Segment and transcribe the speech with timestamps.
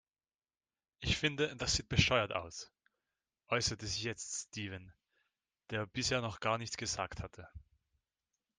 [1.01, 2.71] "Ich finde, das sieht bescheuert aus",
[3.49, 4.91] äußerte sich jetzt Steven,
[5.69, 7.47] der bisher noch gar nichts gesagt hatte.